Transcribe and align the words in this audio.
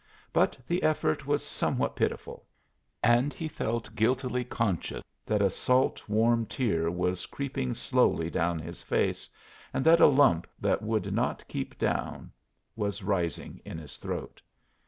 But 0.33 0.57
the 0.67 0.81
effort 0.81 1.27
was 1.27 1.45
somewhat 1.45 1.95
pitiful, 1.95 2.47
and 3.03 3.31
he 3.35 3.47
felt 3.47 3.93
guiltily 3.93 4.43
conscious 4.43 5.03
that 5.27 5.43
a 5.43 5.49
salt, 5.51 6.01
warm 6.09 6.47
tear 6.47 6.89
was 6.89 7.27
creeping 7.27 7.75
slowly 7.75 8.31
down 8.31 8.57
his 8.57 8.81
face, 8.81 9.29
and 9.71 9.85
that 9.85 9.99
a 10.01 10.07
lump 10.07 10.47
that 10.59 10.81
would 10.81 11.13
not 11.13 11.47
keep 11.47 11.77
down 11.77 12.31
was 12.75 13.03
rising 13.03 13.61
in 13.63 13.77
his 13.77 13.97
throat. 13.97 14.41